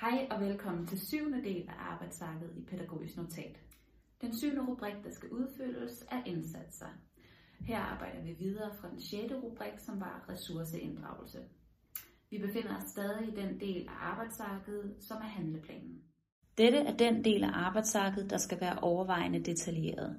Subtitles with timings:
[0.00, 3.56] Hej og velkommen til syvende del af arbejdsarket i Pædagogisk Notat.
[4.20, 6.86] Den syvende rubrik, der skal udfyldes, er indsatser.
[7.60, 11.38] Her arbejder vi videre fra den sjette rubrik, som var ressourceinddragelse.
[12.30, 16.02] Vi befinder os stadig i den del af arbejdsarket, som er handleplanen.
[16.58, 20.18] Dette er den del af arbejdsarket, der skal være overvejende detaljeret.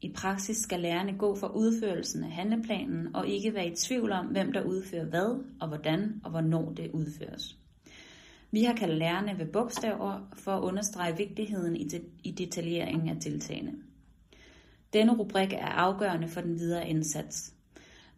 [0.00, 4.26] I praksis skal lærerne gå for udførelsen af handleplanen og ikke være i tvivl om,
[4.26, 7.65] hvem der udfører hvad, og hvordan og hvornår det udføres.
[8.50, 11.76] Vi har kaldt lærerne ved bogstaver for at understrege vigtigheden
[12.24, 13.72] i detaljeringen af tiltagene.
[14.92, 17.52] Denne rubrik er afgørende for den videre indsats.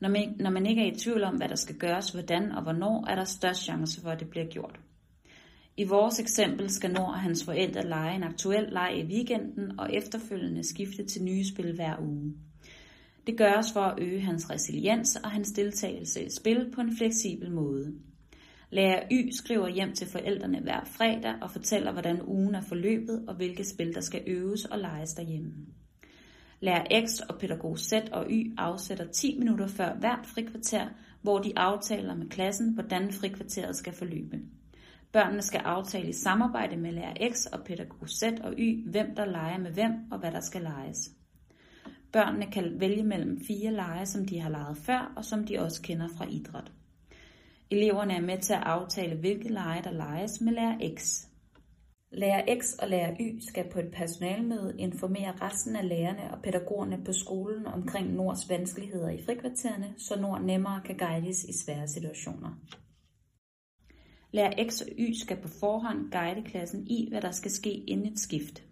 [0.00, 2.62] Når man, når man ikke er i tvivl om, hvad der skal gøres, hvordan og
[2.62, 4.80] hvornår, er der størst chance for, at det bliver gjort.
[5.76, 9.94] I vores eksempel skal Nord og hans forældre lege en aktuel leg i weekenden og
[9.94, 12.34] efterfølgende skifte til nye spil hver uge.
[13.26, 17.50] Det gøres for at øge hans resiliens og hans deltagelse i spil på en fleksibel
[17.50, 17.94] måde.
[18.70, 23.34] Lærer Y skriver hjem til forældrene hver fredag og fortæller, hvordan ugen er forløbet og
[23.34, 25.52] hvilke spil, der skal øves og leges derhjemme.
[26.60, 30.88] Lærer X og pædagog Z og Y afsætter 10 minutter før hvert frikvarter,
[31.22, 34.38] hvor de aftaler med klassen, hvordan frikvarteret skal forløbe.
[35.12, 39.24] Børnene skal aftale i samarbejde med lærer X og pædagog Z og Y, hvem der
[39.24, 41.10] leger med hvem og hvad der skal leges.
[42.12, 45.82] Børnene kan vælge mellem fire lege, som de har leget før og som de også
[45.82, 46.72] kender fra idræt.
[47.70, 51.28] Eleverne er med til at aftale, hvilke lege der leges med lærer X.
[52.10, 57.04] Lærer X og lærer Y skal på et personalmøde informere resten af lærerne og pædagogerne
[57.04, 62.50] på skolen omkring Nords vanskeligheder i frikvartererne, så Nord nemmere kan guides i svære situationer.
[64.32, 68.12] Lærer X og Y skal på forhånd guide klassen i, hvad der skal ske inden
[68.12, 68.62] et skift.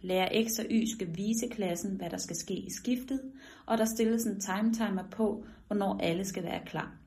[0.00, 3.20] Lærer X og Y skal vise klassen, hvad der skal ske i skiftet,
[3.66, 7.01] og der stilles en timetimer på, hvornår alle skal være klar.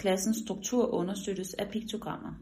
[0.00, 2.32] Klassens struktur understøttes af piktogrammer.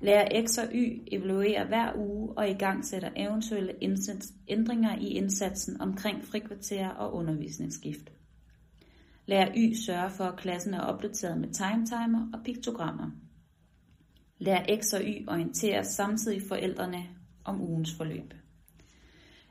[0.00, 3.74] Lærer X og Y evaluerer hver uge og i gang sætter eventuelle
[4.48, 8.12] ændringer i indsatsen omkring frikvarter og undervisningsskift.
[9.26, 13.10] Lærer Y sørger for, at klassen er opdateret med timetimer og piktogrammer.
[14.38, 17.06] Lærer X og Y orienterer samtidig forældrene
[17.44, 18.34] om ugens forløb.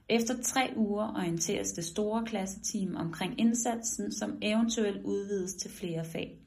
[0.09, 6.37] Efter tre uger orienteres det store klasseteam omkring indsatsen, som eventuelt udvides til flere fag.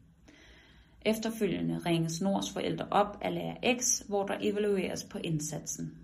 [1.04, 6.03] Efterfølgende ringes Nords forældre op af lærer X, hvor der evalueres på indsatsen.